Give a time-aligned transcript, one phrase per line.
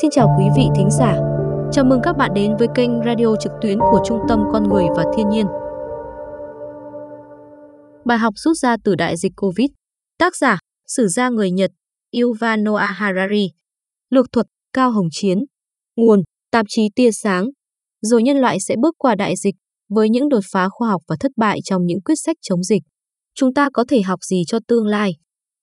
[0.00, 1.14] Xin chào quý vị thính giả.
[1.72, 4.84] Chào mừng các bạn đến với kênh radio trực tuyến của Trung tâm Con người
[4.96, 5.46] và Thiên nhiên.
[8.04, 9.70] Bài học rút ra từ đại dịch Covid.
[10.18, 11.70] Tác giả: Sử gia người Nhật,
[12.20, 13.50] Yuval Noah Harari.
[14.10, 15.38] Lược thuật: Cao Hồng Chiến.
[15.96, 17.46] Nguồn: Tạp chí Tia sáng.
[18.02, 19.54] Rồi nhân loại sẽ bước qua đại dịch
[19.88, 22.82] với những đột phá khoa học và thất bại trong những quyết sách chống dịch.
[23.34, 25.12] Chúng ta có thể học gì cho tương lai?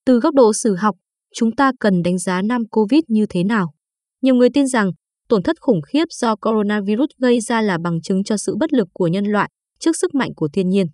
[0.05, 0.95] Từ góc độ sử học,
[1.35, 3.73] chúng ta cần đánh giá năm Covid như thế nào?
[4.21, 4.91] Nhiều người tin rằng
[5.29, 8.87] tổn thất khủng khiếp do coronavirus gây ra là bằng chứng cho sự bất lực
[8.93, 9.49] của nhân loại
[9.79, 10.87] trước sức mạnh của thiên nhiên.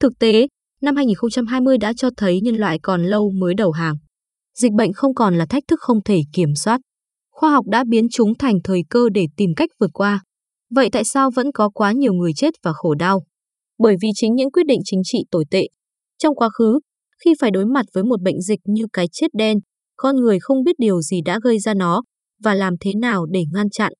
[0.00, 0.46] Thực tế,
[0.82, 3.94] năm 2020 đã cho thấy nhân loại còn lâu mới đầu hàng.
[4.54, 6.80] Dịch bệnh không còn là thách thức không thể kiểm soát.
[7.30, 10.22] Khoa học đã biến chúng thành thời cơ để tìm cách vượt qua.
[10.70, 13.22] Vậy tại sao vẫn có quá nhiều người chết và khổ đau?
[13.78, 15.62] Bởi vì chính những quyết định chính trị tồi tệ.
[16.18, 16.78] Trong quá khứ,
[17.24, 19.58] khi phải đối mặt với một bệnh dịch như cái chết đen,
[19.96, 22.02] con người không biết điều gì đã gây ra nó
[22.42, 23.92] và làm thế nào để ngăn chặn.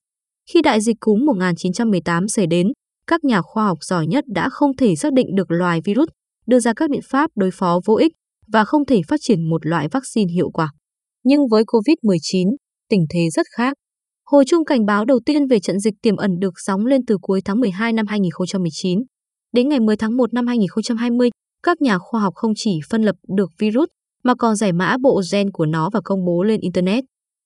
[0.52, 2.66] Khi đại dịch cúm 1918 xảy đến,
[3.06, 6.08] các nhà khoa học giỏi nhất đã không thể xác định được loài virus,
[6.46, 8.12] đưa ra các biện pháp đối phó vô ích
[8.52, 10.72] và không thể phát triển một loại vaccine hiệu quả.
[11.24, 12.56] Nhưng với COVID-19,
[12.88, 13.72] tình thế rất khác.
[14.26, 17.16] Hồi chung cảnh báo đầu tiên về trận dịch tiềm ẩn được sóng lên từ
[17.22, 18.98] cuối tháng 12 năm 2019.
[19.52, 21.30] Đến ngày 10 tháng 1 năm 2020,
[21.62, 23.88] các nhà khoa học không chỉ phân lập được virus
[24.24, 27.04] mà còn giải mã bộ gen của nó và công bố lên Internet.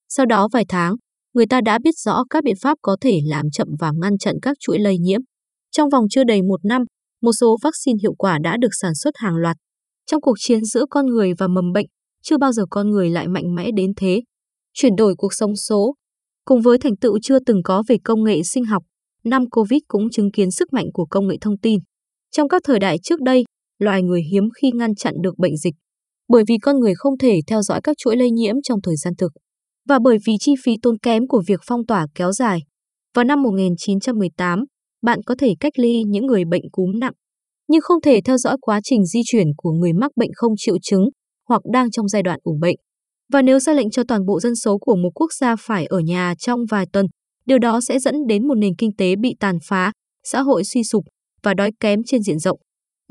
[0.09, 0.95] Sau đó vài tháng,
[1.35, 4.35] người ta đã biết rõ các biện pháp có thể làm chậm và ngăn chặn
[4.43, 5.21] các chuỗi lây nhiễm.
[5.71, 6.83] Trong vòng chưa đầy một năm,
[7.23, 9.57] một số vaccine hiệu quả đã được sản xuất hàng loạt.
[10.07, 11.87] Trong cuộc chiến giữa con người và mầm bệnh,
[12.23, 14.23] chưa bao giờ con người lại mạnh mẽ đến thế.
[14.73, 15.95] Chuyển đổi cuộc sống số,
[16.45, 18.83] cùng với thành tựu chưa từng có về công nghệ sinh học,
[19.25, 21.81] năm Covid cũng chứng kiến sức mạnh của công nghệ thông tin.
[22.31, 23.45] Trong các thời đại trước đây,
[23.79, 25.75] loài người hiếm khi ngăn chặn được bệnh dịch,
[26.29, 29.15] bởi vì con người không thể theo dõi các chuỗi lây nhiễm trong thời gian
[29.19, 29.33] thực
[29.89, 32.61] và bởi vì chi phí tốn kém của việc phong tỏa kéo dài.
[33.15, 34.65] Vào năm 1918,
[35.03, 37.13] bạn có thể cách ly những người bệnh cúm nặng,
[37.69, 40.77] nhưng không thể theo dõi quá trình di chuyển của người mắc bệnh không triệu
[40.83, 41.05] chứng
[41.49, 42.77] hoặc đang trong giai đoạn ủ bệnh.
[43.33, 45.99] Và nếu ra lệnh cho toàn bộ dân số của một quốc gia phải ở
[45.99, 47.07] nhà trong vài tuần,
[47.47, 49.93] điều đó sẽ dẫn đến một nền kinh tế bị tàn phá,
[50.25, 51.05] xã hội suy sụp
[51.43, 52.59] và đói kém trên diện rộng.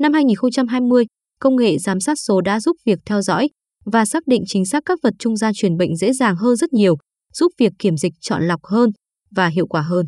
[0.00, 1.04] Năm 2020,
[1.40, 3.48] công nghệ giám sát số đã giúp việc theo dõi,
[3.84, 6.72] và xác định chính xác các vật trung gian truyền bệnh dễ dàng hơn rất
[6.72, 6.96] nhiều,
[7.32, 8.90] giúp việc kiểm dịch chọn lọc hơn
[9.30, 10.06] và hiệu quả hơn.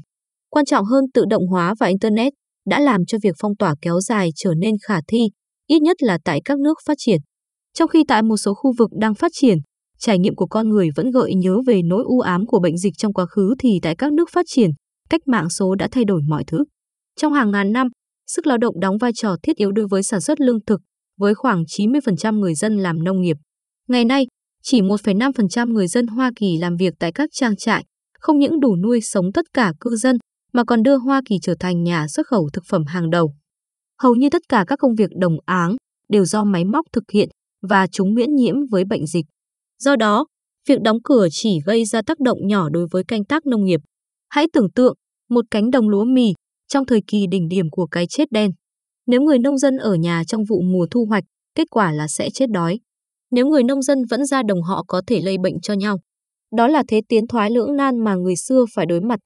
[0.50, 2.32] Quan trọng hơn tự động hóa và Internet
[2.66, 5.19] đã làm cho việc phong tỏa kéo dài trở nên khả thi,
[5.66, 7.20] ít nhất là tại các nước phát triển.
[7.75, 9.59] Trong khi tại một số khu vực đang phát triển,
[9.98, 12.94] trải nghiệm của con người vẫn gợi nhớ về nỗi u ám của bệnh dịch
[12.98, 14.70] trong quá khứ thì tại các nước phát triển,
[15.10, 16.59] cách mạng số đã thay đổi mọi thứ.
[17.16, 17.88] Trong hàng ngàn năm,
[18.26, 20.81] sức lao động đóng vai trò thiết yếu đối với sản xuất lương thực,
[21.19, 23.36] với khoảng 90% người dân làm nông nghiệp.
[23.88, 24.26] Ngày nay,
[24.62, 27.84] chỉ 1,5% người dân Hoa Kỳ làm việc tại các trang trại,
[28.19, 30.19] không những đủ nuôi sống tất cả cư dân,
[30.52, 33.34] mà còn đưa Hoa Kỳ trở thành nhà xuất khẩu thực phẩm hàng đầu.
[34.02, 35.76] Hầu như tất cả các công việc đồng áng
[36.08, 37.28] đều do máy móc thực hiện
[37.69, 39.26] và chúng miễn nhiễm với bệnh dịch.
[39.78, 40.26] Do đó,
[40.68, 43.80] việc đóng cửa chỉ gây ra tác động nhỏ đối với canh tác nông nghiệp.
[44.28, 44.94] Hãy tưởng tượng
[45.30, 46.32] một cánh đồng lúa mì
[46.68, 48.50] trong thời kỳ đỉnh điểm của cái chết đen.
[49.06, 51.24] Nếu người nông dân ở nhà trong vụ mùa thu hoạch,
[51.54, 52.78] kết quả là sẽ chết đói
[53.36, 55.97] nếu người nông dân vẫn ra đồng họ có thể lây bệnh cho nhau.
[56.56, 59.20] Đó là thế tiến thoái lưỡng nan mà người xưa phải đối mặt.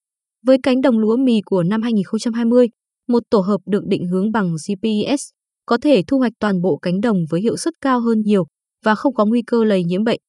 [0.46, 2.68] Với cánh đồng lúa mì của năm 2020,
[3.08, 5.22] một tổ hợp được định hướng bằng GPS
[5.66, 8.44] có thể thu hoạch toàn bộ cánh đồng với hiệu suất cao hơn nhiều
[8.84, 10.20] và không có nguy cơ lây nhiễm bệnh.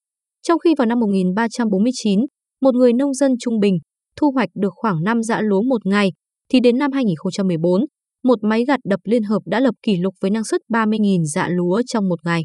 [0.41, 2.19] Trong khi vào năm 1349,
[2.61, 3.77] một người nông dân trung bình
[4.15, 6.11] thu hoạch được khoảng 5 dã lúa một ngày,
[6.49, 7.85] thì đến năm 2014,
[8.23, 11.47] một máy gặt đập liên hợp đã lập kỷ lục với năng suất 30.000 dạ
[11.49, 12.41] lúa trong một ngày.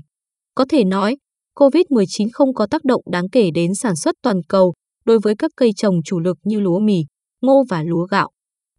[0.54, 1.16] Có thể nói,
[1.56, 4.74] COVID-19 không có tác động đáng kể đến sản xuất toàn cầu
[5.04, 7.04] đối với các cây trồng chủ lực như lúa mì,
[7.42, 8.30] ngô và lúa gạo.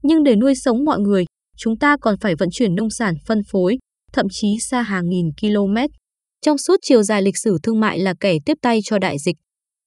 [0.03, 1.25] Nhưng để nuôi sống mọi người,
[1.57, 3.77] chúng ta còn phải vận chuyển nông sản phân phối,
[4.13, 5.75] thậm chí xa hàng nghìn km.
[6.41, 9.35] Trong suốt chiều dài lịch sử thương mại là kẻ tiếp tay cho đại dịch.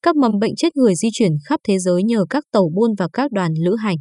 [0.03, 3.09] Các mầm bệnh chết người di chuyển khắp thế giới nhờ các tàu buôn và
[3.13, 3.97] các đoàn lữ hành.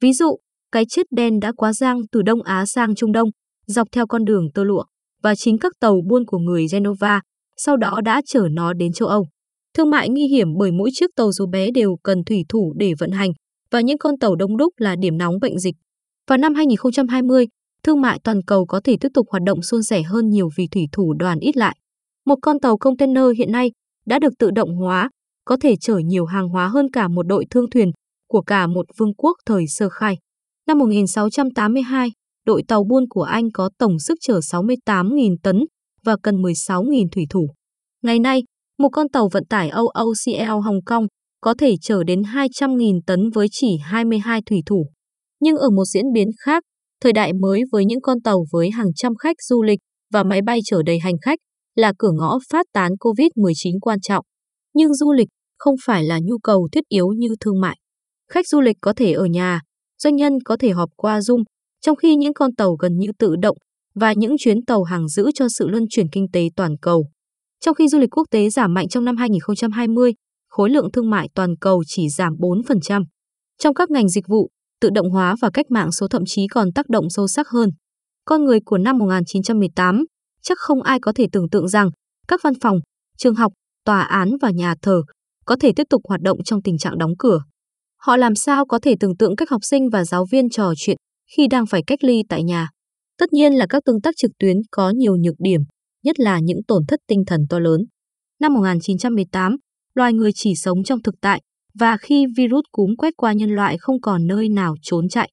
[0.00, 0.36] Ví dụ,
[0.72, 3.28] cái chết đen đã quá giang từ Đông Á sang Trung Đông,
[3.66, 4.84] dọc theo con đường tơ lụa,
[5.22, 7.20] và chính các tàu buôn của người Genova
[7.58, 9.26] sau đó đã chở nó đến châu Âu.
[9.76, 12.92] Thương mại nguy hiểm bởi mỗi chiếc tàu dù bé đều cần thủy thủ để
[12.98, 13.30] vận hành
[13.70, 15.74] và những con tàu đông đúc là điểm nóng bệnh dịch.
[16.28, 17.46] Vào năm 2020,
[17.82, 20.66] thương mại toàn cầu có thể tiếp tục hoạt động suôn sẻ hơn nhiều vì
[20.70, 21.76] thủy thủ đoàn ít lại.
[22.26, 23.70] Một con tàu container hiện nay
[24.06, 25.10] đã được tự động hóa,
[25.44, 27.90] có thể chở nhiều hàng hóa hơn cả một đội thương thuyền
[28.28, 30.18] của cả một vương quốc thời sơ khai.
[30.66, 32.08] Năm 1682,
[32.46, 35.64] đội tàu buôn của Anh có tổng sức chở 68.000 tấn
[36.08, 37.50] và cần 16.000 thủy thủ.
[38.02, 38.42] Ngày nay,
[38.78, 41.06] một con tàu vận tải OOCL Hồng Kông
[41.40, 44.86] có thể chở đến 200.000 tấn với chỉ 22 thủy thủ.
[45.40, 46.62] Nhưng ở một diễn biến khác,
[47.02, 49.78] thời đại mới với những con tàu với hàng trăm khách du lịch
[50.12, 51.38] và máy bay chở đầy hành khách
[51.74, 54.24] là cửa ngõ phát tán COVID-19 quan trọng.
[54.74, 55.28] Nhưng du lịch
[55.58, 57.78] không phải là nhu cầu thiết yếu như thương mại.
[58.32, 59.60] Khách du lịch có thể ở nhà,
[60.02, 61.42] doanh nhân có thể họp qua Zoom,
[61.80, 63.56] trong khi những con tàu gần như tự động
[63.98, 67.08] và những chuyến tàu hàng giữ cho sự luân chuyển kinh tế toàn cầu.
[67.60, 70.12] Trong khi du lịch quốc tế giảm mạnh trong năm 2020,
[70.48, 73.04] khối lượng thương mại toàn cầu chỉ giảm 4%.
[73.58, 74.48] Trong các ngành dịch vụ,
[74.80, 77.70] tự động hóa và cách mạng số thậm chí còn tác động sâu sắc hơn.
[78.24, 80.04] Con người của năm 1918,
[80.42, 81.90] chắc không ai có thể tưởng tượng rằng
[82.28, 82.78] các văn phòng,
[83.18, 83.52] trường học,
[83.84, 85.02] tòa án và nhà thờ
[85.44, 87.40] có thể tiếp tục hoạt động trong tình trạng đóng cửa.
[88.00, 90.96] Họ làm sao có thể tưởng tượng cách học sinh và giáo viên trò chuyện
[91.36, 92.68] khi đang phải cách ly tại nhà.
[93.18, 95.60] Tất nhiên là các tương tác trực tuyến có nhiều nhược điểm,
[96.04, 97.80] nhất là những tổn thất tinh thần to lớn.
[98.40, 99.56] Năm 1918,
[99.94, 101.42] loài người chỉ sống trong thực tại
[101.74, 105.30] và khi virus cúm quét qua nhân loại không còn nơi nào trốn chạy.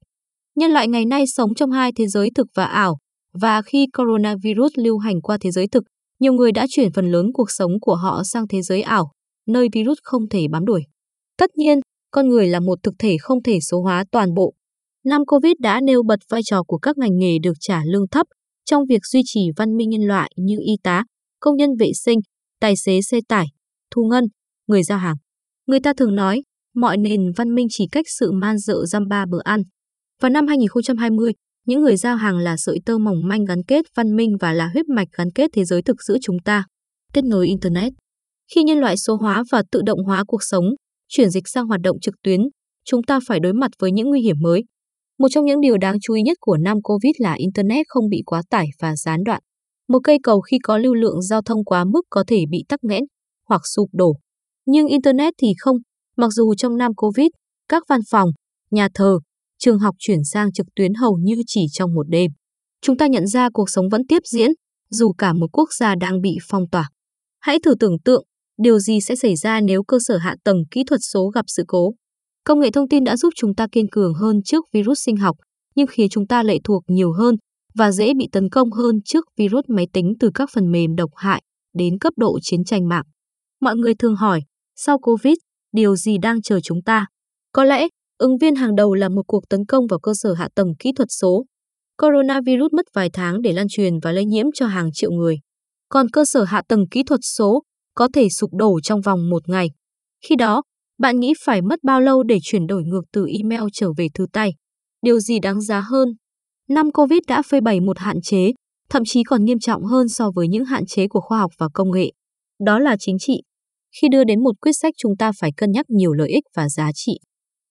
[0.56, 2.98] Nhân loại ngày nay sống trong hai thế giới thực và ảo,
[3.34, 5.84] và khi coronavirus lưu hành qua thế giới thực,
[6.20, 9.12] nhiều người đã chuyển phần lớn cuộc sống của họ sang thế giới ảo,
[9.48, 10.82] nơi virus không thể bám đuổi.
[11.38, 11.80] Tất nhiên,
[12.12, 14.54] con người là một thực thể không thể số hóa toàn bộ.
[15.06, 18.28] Năm Covid đã nêu bật vai trò của các ngành nghề được trả lương thấp
[18.66, 21.04] trong việc duy trì văn minh nhân loại như y tá,
[21.40, 22.20] công nhân vệ sinh,
[22.60, 23.46] tài xế xe tải,
[23.92, 24.24] thu ngân,
[24.68, 25.16] người giao hàng.
[25.68, 26.42] Người ta thường nói,
[26.76, 29.62] mọi nền văn minh chỉ cách sự man dợ dăm ba bữa ăn.
[30.22, 31.34] Vào năm 2020,
[31.66, 34.70] những người giao hàng là sợi tơ mỏng manh gắn kết văn minh và là
[34.74, 36.66] huyết mạch gắn kết thế giới thực giữa chúng ta.
[37.14, 37.94] Kết nối Internet.
[38.56, 40.66] Khi nhân loại số hóa và tự động hóa cuộc sống,
[41.08, 42.42] chuyển dịch sang hoạt động trực tuyến,
[42.86, 44.64] chúng ta phải đối mặt với những nguy hiểm mới.
[45.20, 48.22] Một trong những điều đáng chú ý nhất của năm Covid là Internet không bị
[48.26, 49.42] quá tải và gián đoạn.
[49.88, 52.84] Một cây cầu khi có lưu lượng giao thông quá mức có thể bị tắc
[52.84, 53.04] nghẽn
[53.50, 54.16] hoặc sụp đổ.
[54.66, 55.78] Nhưng Internet thì không,
[56.18, 57.28] mặc dù trong năm Covid,
[57.70, 58.30] các văn phòng,
[58.72, 59.20] nhà thờ,
[59.60, 62.32] trường học chuyển sang trực tuyến hầu như chỉ trong một đêm.
[62.82, 64.52] Chúng ta nhận ra cuộc sống vẫn tiếp diễn,
[64.90, 66.90] dù cả một quốc gia đang bị phong tỏa.
[67.40, 68.24] Hãy thử tưởng tượng,
[68.58, 71.64] điều gì sẽ xảy ra nếu cơ sở hạ tầng kỹ thuật số gặp sự
[71.68, 71.94] cố.
[72.46, 75.36] Công nghệ thông tin đã giúp chúng ta kiên cường hơn trước virus sinh học,
[75.76, 77.36] nhưng khiến chúng ta lệ thuộc nhiều hơn
[77.76, 81.10] và dễ bị tấn công hơn trước virus máy tính từ các phần mềm độc
[81.16, 81.42] hại
[81.74, 83.04] đến cấp độ chiến tranh mạng.
[83.62, 84.42] Mọi người thường hỏi,
[84.76, 85.36] sau Covid,
[85.72, 87.06] điều gì đang chờ chúng ta?
[87.52, 87.88] Có lẽ,
[88.18, 90.92] ứng viên hàng đầu là một cuộc tấn công vào cơ sở hạ tầng kỹ
[90.96, 91.46] thuật số.
[91.98, 95.40] Coronavirus mất vài tháng để lan truyền và lây nhiễm cho hàng triệu người.
[95.90, 97.64] Còn cơ sở hạ tầng kỹ thuật số
[97.96, 99.70] có thể sụp đổ trong vòng một ngày.
[100.26, 100.64] Khi đó,
[100.98, 104.26] bạn nghĩ phải mất bao lâu để chuyển đổi ngược từ email trở về thư
[104.34, 104.52] tay?
[105.02, 106.10] Điều gì đáng giá hơn?
[106.70, 108.52] Năm Covid đã phơi bày một hạn chế,
[108.90, 111.68] thậm chí còn nghiêm trọng hơn so với những hạn chế của khoa học và
[111.74, 112.12] công nghệ.
[112.66, 113.42] Đó là chính trị.
[114.02, 116.70] Khi đưa đến một quyết sách chúng ta phải cân nhắc nhiều lợi ích và
[116.70, 117.20] giá trị.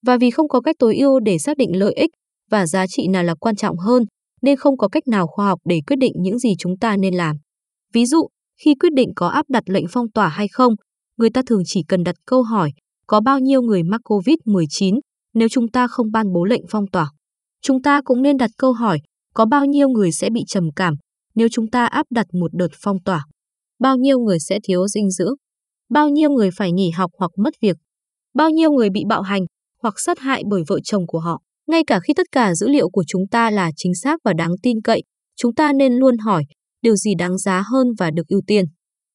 [0.05, 2.11] Và vì không có cách tối ưu để xác định lợi ích
[2.51, 4.03] và giá trị nào là quan trọng hơn,
[4.41, 7.13] nên không có cách nào khoa học để quyết định những gì chúng ta nên
[7.13, 7.35] làm.
[7.93, 8.27] Ví dụ,
[8.63, 10.73] khi quyết định có áp đặt lệnh phong tỏa hay không,
[11.17, 12.71] người ta thường chỉ cần đặt câu hỏi
[13.07, 14.99] có bao nhiêu người mắc COVID-19
[15.33, 17.11] nếu chúng ta không ban bố lệnh phong tỏa.
[17.61, 18.99] Chúng ta cũng nên đặt câu hỏi
[19.33, 20.93] có bao nhiêu người sẽ bị trầm cảm
[21.35, 23.25] nếu chúng ta áp đặt một đợt phong tỏa.
[23.79, 25.33] Bao nhiêu người sẽ thiếu dinh dưỡng?
[25.89, 27.77] Bao nhiêu người phải nghỉ học hoặc mất việc?
[28.33, 29.45] Bao nhiêu người bị bạo hành
[29.81, 31.41] hoặc sát hại bởi vợ chồng của họ?
[31.67, 34.51] Ngay cả khi tất cả dữ liệu của chúng ta là chính xác và đáng
[34.63, 35.03] tin cậy,
[35.35, 36.43] chúng ta nên luôn hỏi
[36.81, 38.65] điều gì đáng giá hơn và được ưu tiên.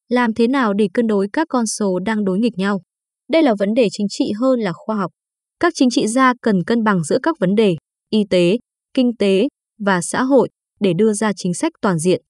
[0.09, 2.81] Làm thế nào để cân đối các con số đang đối nghịch nhau?
[3.31, 5.11] Đây là vấn đề chính trị hơn là khoa học.
[5.59, 7.75] Các chính trị gia cần cân bằng giữa các vấn đề
[8.09, 8.57] y tế,
[8.93, 9.47] kinh tế
[9.85, 12.21] và xã hội để đưa ra chính sách toàn diện.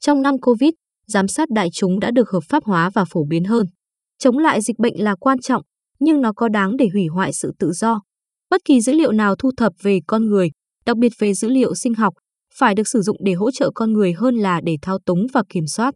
[0.00, 0.70] Trong năm Covid,
[1.06, 3.66] giám sát đại chúng đã được hợp pháp hóa và phổ biến hơn.
[4.18, 5.62] Chống lại dịch bệnh là quan trọng,
[6.00, 8.00] nhưng nó có đáng để hủy hoại sự tự do.
[8.50, 10.48] Bất kỳ dữ liệu nào thu thập về con người,
[10.86, 12.14] đặc biệt về dữ liệu sinh học,
[12.54, 15.42] phải được sử dụng để hỗ trợ con người hơn là để thao túng và
[15.48, 15.94] kiểm soát.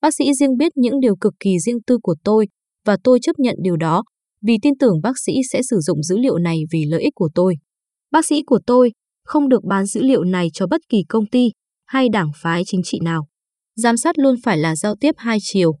[0.00, 2.46] Bác sĩ riêng biết những điều cực kỳ riêng tư của tôi
[2.84, 4.04] và tôi chấp nhận điều đó
[4.42, 7.28] vì tin tưởng bác sĩ sẽ sử dụng dữ liệu này vì lợi ích của
[7.34, 7.54] tôi.
[8.10, 8.92] Bác sĩ của tôi
[9.24, 11.48] không được bán dữ liệu này cho bất kỳ công ty
[11.86, 13.26] hay đảng phái chính trị nào.
[13.76, 15.72] Giám sát luôn phải là giao tiếp hai chiều.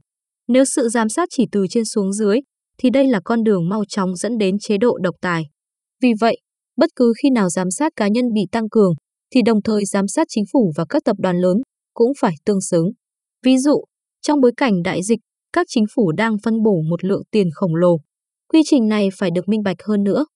[0.48, 2.40] Nếu sự giám sát chỉ từ trên xuống dưới,
[2.78, 5.44] thì đây là con đường mau chóng dẫn đến chế độ độc tài.
[6.02, 6.38] Vì vậy,
[6.76, 8.94] bất cứ khi nào giám sát cá nhân bị tăng cường,
[9.34, 11.56] thì đồng thời giám sát chính phủ và các tập đoàn lớn
[11.94, 12.90] cũng phải tương xứng.
[13.44, 13.84] Ví dụ,
[14.22, 15.18] trong bối cảnh đại dịch,
[15.54, 17.96] các chính phủ đang phân bổ một lượng tiền khổng lồ.
[18.48, 20.26] Quy trình này phải được minh bạch hơn nữa.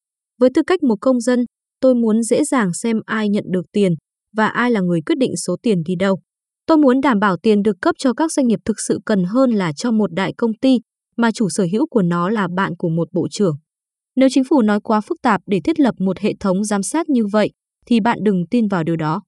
[0.40, 1.44] Với tư cách một công dân,
[1.80, 3.92] tôi muốn dễ dàng xem ai nhận được tiền
[4.36, 6.18] và ai là người quyết định số tiền đi đâu.
[6.66, 9.50] Tôi muốn đảm bảo tiền được cấp cho các doanh nghiệp thực sự cần hơn
[9.50, 10.78] là cho một đại công ty
[11.16, 13.56] mà chủ sở hữu của nó là bạn của một bộ trưởng.
[14.16, 17.08] Nếu chính phủ nói quá phức tạp để thiết lập một hệ thống giám sát
[17.08, 17.50] như vậy,
[17.86, 19.22] thì bạn đừng tin vào điều đó.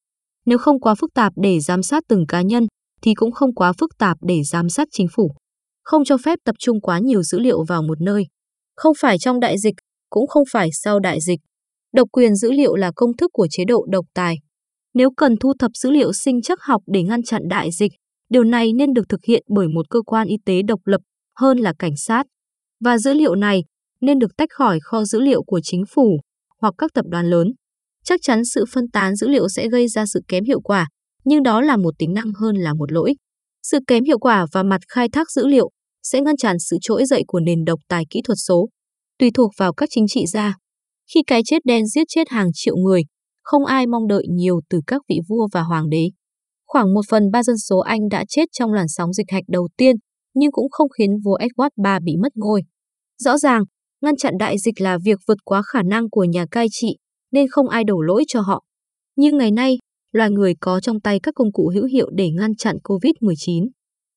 [0.45, 2.67] Nếu không quá phức tạp để giám sát từng cá nhân,
[3.01, 5.31] thì cũng không quá phức tạp để giám sát chính phủ.
[5.83, 8.23] Không cho phép tập trung quá nhiều dữ liệu vào một nơi.
[8.75, 9.75] Không phải trong đại dịch,
[10.09, 11.39] cũng không phải sau đại dịch.
[11.93, 14.35] Độc quyền dữ liệu là công thức của chế độ độc tài.
[14.93, 17.91] Nếu cần thu thập dữ liệu sinh chắc học để ngăn chặn đại dịch,
[18.29, 21.01] điều này nên được thực hiện bởi một cơ quan y tế độc lập
[21.39, 22.25] hơn là cảnh sát.
[22.83, 23.63] Và dữ liệu này
[24.01, 26.19] nên được tách khỏi kho dữ liệu của chính phủ
[26.61, 27.47] hoặc các tập đoàn lớn.
[28.03, 30.87] Chắc chắn sự phân tán dữ liệu sẽ gây ra sự kém hiệu quả,
[31.25, 33.13] nhưng đó là một tính năng hơn là một lỗi.
[33.63, 35.69] Sự kém hiệu quả và mặt khai thác dữ liệu
[36.03, 38.69] sẽ ngăn chặn sự trỗi dậy của nền độc tài kỹ thuật số,
[39.19, 40.57] tùy thuộc vào các chính trị gia.
[41.13, 43.01] Khi cái chết đen giết chết hàng triệu người,
[43.43, 46.09] không ai mong đợi nhiều từ các vị vua và hoàng đế.
[46.67, 49.67] Khoảng một phần ba dân số Anh đã chết trong làn sóng dịch hạch đầu
[49.77, 49.95] tiên,
[50.33, 52.61] nhưng cũng không khiến vua Edward III bị mất ngôi.
[53.17, 53.63] Rõ ràng,
[54.01, 56.97] ngăn chặn đại dịch là việc vượt quá khả năng của nhà cai trị,
[57.31, 58.63] nên không ai đổ lỗi cho họ.
[59.15, 59.77] Nhưng ngày nay,
[60.11, 63.67] loài người có trong tay các công cụ hữu hiệu để ngăn chặn COVID-19.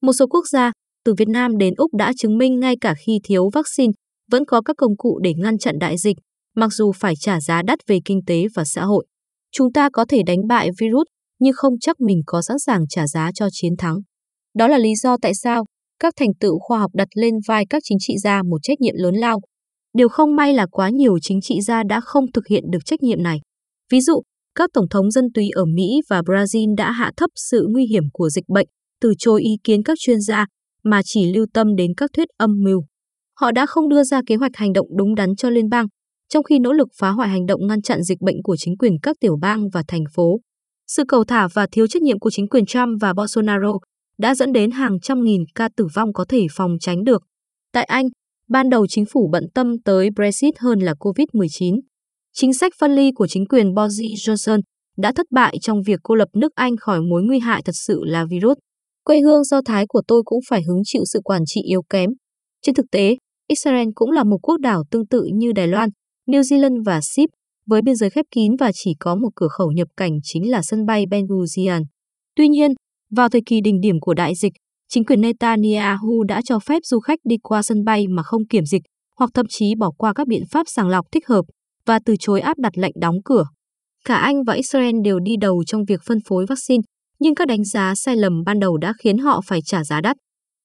[0.03, 0.73] Một số quốc gia,
[1.05, 3.93] từ Việt Nam đến Úc đã chứng minh ngay cả khi thiếu vaccine,
[4.31, 6.17] vẫn có các công cụ để ngăn chặn đại dịch,
[6.57, 9.07] mặc dù phải trả giá đắt về kinh tế và xã hội.
[9.53, 11.07] Chúng ta có thể đánh bại virus,
[11.39, 13.97] nhưng không chắc mình có sẵn sàng trả giá cho chiến thắng.
[14.55, 15.65] Đó là lý do tại sao
[15.99, 18.95] các thành tựu khoa học đặt lên vai các chính trị gia một trách nhiệm
[18.97, 19.41] lớn lao.
[19.93, 23.03] Điều không may là quá nhiều chính trị gia đã không thực hiện được trách
[23.03, 23.41] nhiệm này.
[23.91, 24.23] Ví dụ,
[24.55, 28.05] các tổng thống dân túy ở Mỹ và Brazil đã hạ thấp sự nguy hiểm
[28.13, 28.67] của dịch bệnh,
[29.01, 30.47] từ chối ý kiến các chuyên gia
[30.85, 32.85] mà chỉ lưu tâm đến các thuyết âm mưu.
[33.41, 35.87] Họ đã không đưa ra kế hoạch hành động đúng đắn cho liên bang,
[36.29, 38.93] trong khi nỗ lực phá hoại hành động ngăn chặn dịch bệnh của chính quyền
[39.03, 40.41] các tiểu bang và thành phố.
[40.87, 43.73] Sự cầu thả và thiếu trách nhiệm của chính quyền Trump và Bolsonaro
[44.19, 47.23] đã dẫn đến hàng trăm nghìn ca tử vong có thể phòng tránh được.
[47.73, 48.07] Tại Anh,
[48.49, 51.81] ban đầu chính phủ bận tâm tới Brexit hơn là COVID-19.
[52.37, 54.61] Chính sách phân ly của chính quyền Boris Johnson
[54.97, 58.01] đã thất bại trong việc cô lập nước Anh khỏi mối nguy hại thật sự
[58.05, 58.57] là virus.
[59.05, 62.11] Quê hương Do Thái của tôi cũng phải hứng chịu sự quản trị yếu kém.
[62.63, 63.17] Trên thực tế,
[63.49, 65.89] Israel cũng là một quốc đảo tương tự như Đài Loan,
[66.27, 67.31] New Zealand và Sip,
[67.67, 70.63] với biên giới khép kín và chỉ có một cửa khẩu nhập cảnh chính là
[70.63, 71.83] sân bay Ben Gurion.
[72.37, 72.73] Tuy nhiên,
[73.11, 74.53] vào thời kỳ đỉnh điểm của đại dịch,
[74.89, 78.65] chính quyền Netanyahu đã cho phép du khách đi qua sân bay mà không kiểm
[78.65, 78.83] dịch
[79.19, 81.45] hoặc thậm chí bỏ qua các biện pháp sàng lọc thích hợp
[81.87, 83.45] và từ chối áp đặt lệnh đóng cửa.
[84.05, 86.83] Cả Anh và Israel đều đi đầu trong việc phân phối vaccine,
[87.19, 90.17] nhưng các đánh giá sai lầm ban đầu đã khiến họ phải trả giá đắt.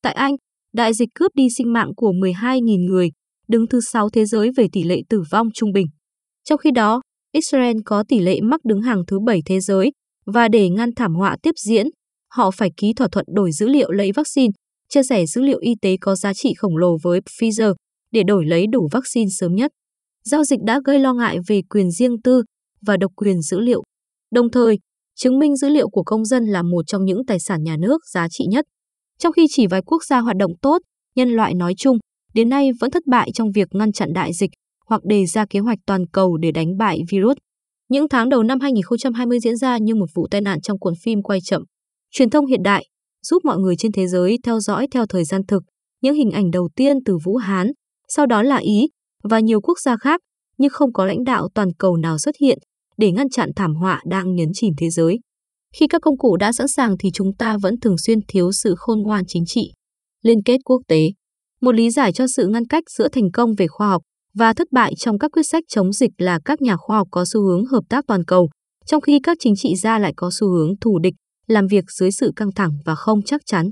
[0.01, 0.35] Tại Anh,
[0.73, 3.09] đại dịch cướp đi sinh mạng của 12.000 người,
[3.47, 5.88] đứng thứ 6 thế giới về tỷ lệ tử vong trung bình.
[6.43, 9.91] Trong khi đó, Israel có tỷ lệ mắc đứng hàng thứ 7 thế giới,
[10.25, 11.88] và để ngăn thảm họa tiếp diễn,
[12.31, 14.51] họ phải ký thỏa thuận đổi dữ liệu lấy vaccine,
[14.89, 17.73] chia sẻ dữ liệu y tế có giá trị khổng lồ với Pfizer
[18.11, 19.71] để đổi lấy đủ vaccine sớm nhất.
[20.29, 22.43] Giao dịch đã gây lo ngại về quyền riêng tư
[22.81, 23.83] và độc quyền dữ liệu.
[24.31, 24.79] Đồng thời,
[25.15, 27.98] chứng minh dữ liệu của công dân là một trong những tài sản nhà nước
[28.13, 28.65] giá trị nhất.
[29.19, 30.81] Trong khi chỉ vài quốc gia hoạt động tốt,
[31.15, 31.98] nhân loại nói chung,
[32.33, 34.50] đến nay vẫn thất bại trong việc ngăn chặn đại dịch
[34.86, 37.38] hoặc đề ra kế hoạch toàn cầu để đánh bại virus.
[37.89, 41.21] Những tháng đầu năm 2020 diễn ra như một vụ tai nạn trong cuộn phim
[41.21, 41.63] quay chậm.
[42.12, 42.86] Truyền thông hiện đại
[43.25, 45.63] giúp mọi người trên thế giới theo dõi theo thời gian thực
[46.01, 47.71] những hình ảnh đầu tiên từ Vũ Hán,
[48.07, 48.88] sau đó là Ý
[49.23, 50.21] và nhiều quốc gia khác,
[50.57, 52.59] nhưng không có lãnh đạo toàn cầu nào xuất hiện
[52.97, 55.19] để ngăn chặn thảm họa đang nhấn chìm thế giới.
[55.75, 58.75] Khi các công cụ đã sẵn sàng thì chúng ta vẫn thường xuyên thiếu sự
[58.77, 59.73] khôn ngoan chính trị.
[60.21, 61.09] Liên kết quốc tế
[61.61, 64.01] Một lý giải cho sự ngăn cách giữa thành công về khoa học
[64.33, 67.25] và thất bại trong các quyết sách chống dịch là các nhà khoa học có
[67.33, 68.49] xu hướng hợp tác toàn cầu,
[68.85, 71.13] trong khi các chính trị gia lại có xu hướng thù địch,
[71.47, 73.69] làm việc dưới sự căng thẳng và không chắc chắn.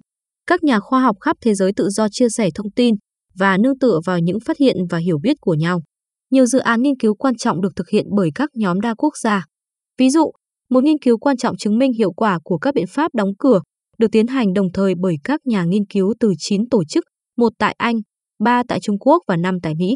[0.48, 2.96] Các nhà khoa học khắp thế giới tự do chia sẻ thông tin
[3.38, 5.82] và nương tựa vào những phát hiện và hiểu biết của nhau.
[6.32, 9.18] Nhiều dự án nghiên cứu quan trọng được thực hiện bởi các nhóm đa quốc
[9.18, 9.46] gia.
[9.98, 10.32] Ví dụ,
[10.70, 13.60] một nghiên cứu quan trọng chứng minh hiệu quả của các biện pháp đóng cửa
[13.98, 17.04] được tiến hành đồng thời bởi các nhà nghiên cứu từ 9 tổ chức,
[17.38, 17.96] một tại Anh,
[18.40, 19.96] ba tại Trung Quốc và năm tại Mỹ.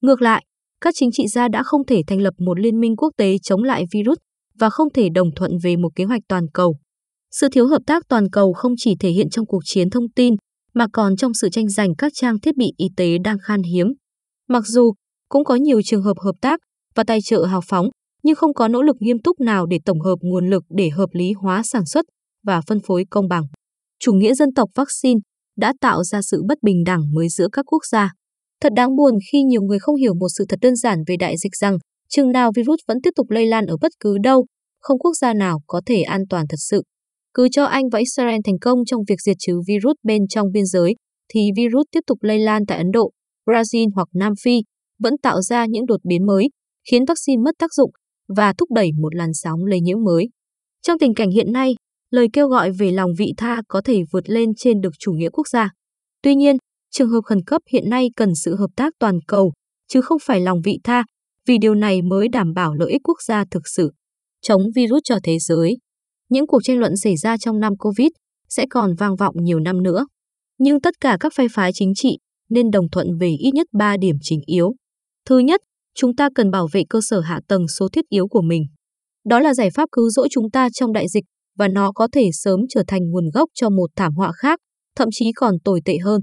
[0.00, 0.44] Ngược lại,
[0.80, 3.62] các chính trị gia đã không thể thành lập một liên minh quốc tế chống
[3.62, 4.18] lại virus
[4.58, 6.76] và không thể đồng thuận về một kế hoạch toàn cầu.
[7.30, 10.34] Sự thiếu hợp tác toàn cầu không chỉ thể hiện trong cuộc chiến thông tin,
[10.74, 13.86] mà còn trong sự tranh giành các trang thiết bị y tế đang khan hiếm.
[14.48, 14.92] Mặc dù
[15.28, 16.60] cũng có nhiều trường hợp hợp tác
[16.94, 17.88] và tài trợ hào phóng,
[18.22, 21.08] nhưng không có nỗ lực nghiêm túc nào để tổng hợp nguồn lực để hợp
[21.12, 22.04] lý hóa sản xuất
[22.46, 23.44] và phân phối công bằng.
[23.98, 25.20] Chủ nghĩa dân tộc vaccine
[25.56, 28.12] đã tạo ra sự bất bình đẳng mới giữa các quốc gia.
[28.60, 31.36] Thật đáng buồn khi nhiều người không hiểu một sự thật đơn giản về đại
[31.38, 34.46] dịch rằng chừng nào virus vẫn tiếp tục lây lan ở bất cứ đâu,
[34.80, 36.82] không quốc gia nào có thể an toàn thật sự.
[37.34, 40.66] Cứ cho Anh và Israel thành công trong việc diệt trừ virus bên trong biên
[40.66, 40.94] giới,
[41.34, 43.10] thì virus tiếp tục lây lan tại Ấn Độ,
[43.46, 44.62] Brazil hoặc Nam Phi,
[44.98, 46.48] vẫn tạo ra những đột biến mới,
[46.90, 47.90] khiến vaccine mất tác dụng
[48.36, 50.28] và thúc đẩy một làn sóng lây nhiễm mới.
[50.82, 51.74] Trong tình cảnh hiện nay,
[52.10, 55.30] lời kêu gọi về lòng vị tha có thể vượt lên trên được chủ nghĩa
[55.30, 55.70] quốc gia.
[56.22, 56.56] Tuy nhiên,
[56.90, 59.52] trường hợp khẩn cấp hiện nay cần sự hợp tác toàn cầu,
[59.88, 61.04] chứ không phải lòng vị tha,
[61.48, 63.92] vì điều này mới đảm bảo lợi ích quốc gia thực sự.
[64.42, 65.76] Chống virus cho thế giới.
[66.32, 68.08] Những cuộc tranh luận xảy ra trong năm Covid
[68.48, 70.06] sẽ còn vang vọng nhiều năm nữa.
[70.58, 72.18] Nhưng tất cả các phe phái chính trị
[72.50, 74.74] nên đồng thuận về ít nhất 3 điểm chính yếu.
[75.28, 75.60] Thứ nhất,
[75.94, 78.62] chúng ta cần bảo vệ cơ sở hạ tầng số thiết yếu của mình.
[79.24, 81.24] Đó là giải pháp cứu rỗi chúng ta trong đại dịch
[81.58, 84.60] và nó có thể sớm trở thành nguồn gốc cho một thảm họa khác,
[84.96, 86.20] thậm chí còn tồi tệ hơn.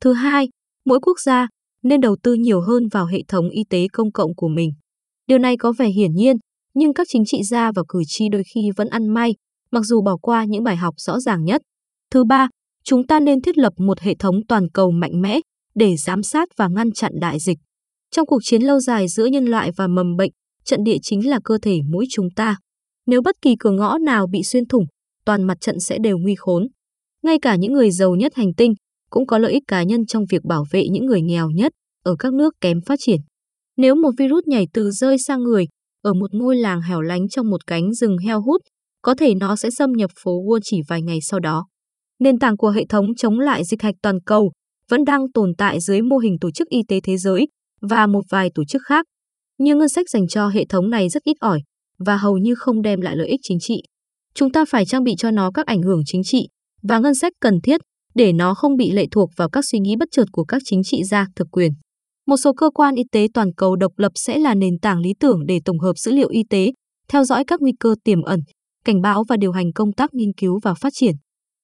[0.00, 0.48] Thứ hai,
[0.84, 1.48] mỗi quốc gia
[1.82, 4.70] nên đầu tư nhiều hơn vào hệ thống y tế công cộng của mình.
[5.26, 6.36] Điều này có vẻ hiển nhiên,
[6.74, 9.34] nhưng các chính trị gia và cử tri đôi khi vẫn ăn may,
[9.70, 11.62] mặc dù bỏ qua những bài học rõ ràng nhất.
[12.10, 12.48] Thứ ba,
[12.84, 15.40] chúng ta nên thiết lập một hệ thống toàn cầu mạnh mẽ
[15.74, 17.58] để giám sát và ngăn chặn đại dịch.
[18.10, 20.30] Trong cuộc chiến lâu dài giữa nhân loại và mầm bệnh,
[20.64, 22.56] trận địa chính là cơ thể mỗi chúng ta.
[23.06, 24.84] Nếu bất kỳ cửa ngõ nào bị xuyên thủng,
[25.24, 26.66] toàn mặt trận sẽ đều nguy khốn.
[27.22, 28.74] Ngay cả những người giàu nhất hành tinh
[29.10, 31.72] cũng có lợi ích cá nhân trong việc bảo vệ những người nghèo nhất
[32.04, 33.20] ở các nước kém phát triển.
[33.76, 35.66] Nếu một virus nhảy từ rơi sang người
[36.02, 38.62] ở một ngôi làng hẻo lánh trong một cánh rừng heo hút,
[39.02, 41.66] có thể nó sẽ xâm nhập phố Wall chỉ vài ngày sau đó.
[42.18, 44.52] Nền tảng của hệ thống chống lại dịch hạch toàn cầu
[44.88, 47.48] vẫn đang tồn tại dưới mô hình Tổ chức Y tế Thế giới
[47.80, 49.06] và một vài tổ chức khác.
[49.58, 51.60] Nhưng ngân sách dành cho hệ thống này rất ít ỏi
[51.98, 53.82] và hầu như không đem lại lợi ích chính trị.
[54.34, 56.48] Chúng ta phải trang bị cho nó các ảnh hưởng chính trị
[56.82, 57.80] và ngân sách cần thiết
[58.14, 60.82] để nó không bị lệ thuộc vào các suy nghĩ bất chợt của các chính
[60.82, 61.72] trị gia thực quyền.
[62.26, 65.14] Một số cơ quan y tế toàn cầu độc lập sẽ là nền tảng lý
[65.20, 66.72] tưởng để tổng hợp dữ liệu y tế,
[67.08, 68.40] theo dõi các nguy cơ tiềm ẩn,
[68.90, 71.14] cảnh báo và điều hành công tác nghiên cứu và phát triển.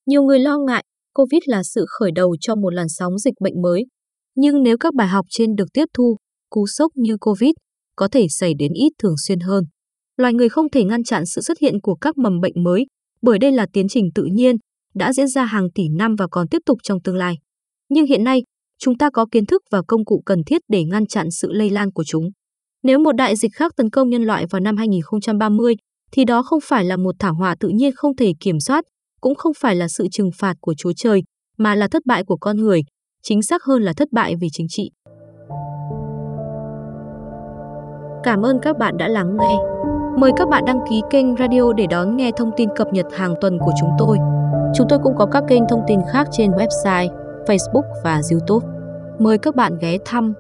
[0.07, 3.63] Nhiều người lo ngại COVID là sự khởi đầu cho một làn sóng dịch bệnh
[3.63, 3.87] mới.
[4.35, 6.17] Nhưng nếu các bài học trên được tiếp thu,
[6.51, 7.51] cú sốc như COVID
[7.97, 9.65] có thể xảy đến ít thường xuyên hơn.
[10.17, 12.87] Loài người không thể ngăn chặn sự xuất hiện của các mầm bệnh mới,
[13.23, 14.57] bởi đây là tiến trình tự nhiên,
[14.95, 17.35] đã diễn ra hàng tỷ năm và còn tiếp tục trong tương lai.
[17.89, 18.43] Nhưng hiện nay,
[18.79, 21.71] chúng ta có kiến thức và công cụ cần thiết để ngăn chặn sự lây
[21.71, 22.31] lan của chúng.
[22.83, 25.75] Nếu một đại dịch khác tấn công nhân loại vào năm 2030,
[26.13, 28.85] thì đó không phải là một thảm họa tự nhiên không thể kiểm soát,
[29.21, 31.23] cũng không phải là sự trừng phạt của Chúa Trời,
[31.59, 32.83] mà là thất bại của con người,
[33.23, 34.91] chính xác hơn là thất bại về chính trị.
[38.25, 39.57] Cảm ơn các bạn đã lắng nghe.
[40.19, 43.35] Mời các bạn đăng ký kênh radio để đón nghe thông tin cập nhật hàng
[43.41, 44.19] tuần của chúng tôi.
[44.75, 47.09] Chúng tôi cũng có các kênh thông tin khác trên website,
[47.47, 48.67] Facebook và YouTube.
[49.19, 50.35] Mời các bạn ghé thăm